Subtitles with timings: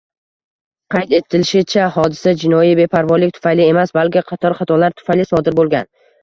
[0.93, 5.89] Qayd etilishicha, hodisa jinoiy beparvolik tufayli emas, balki qator xatolar tufayli sodir bo‘lgan